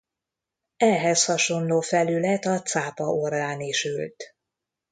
Ehhez 0.77 1.25
hasonló 1.25 1.81
felület 1.81 2.45
a 2.45 2.61
cápa 2.61 3.03
orrán 3.05 3.61
is 3.61 3.83
ült. 3.85 4.35